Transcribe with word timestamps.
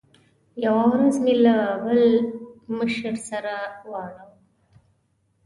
یوه 0.65 0.83
ورځ 0.91 1.13
مې 1.23 1.33
له 1.43 1.57
بل 1.83 2.01
مشر 2.79 3.13
سره 3.29 3.53
واړاوه. 3.91 4.35